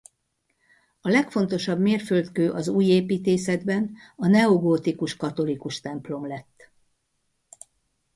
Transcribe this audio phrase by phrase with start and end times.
[1.01, 6.71] A legfontosabb mérföldkő az új építészetben a neogótikus katolikus templom lett.